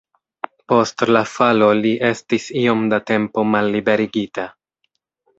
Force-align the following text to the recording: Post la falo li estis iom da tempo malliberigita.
Post 0.71 1.03
la 1.09 1.19
falo 1.33 1.67
li 1.81 1.91
estis 2.09 2.47
iom 2.61 2.81
da 2.93 2.99
tempo 3.11 3.43
malliberigita. 3.57 4.47